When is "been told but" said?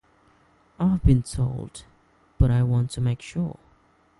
1.05-2.49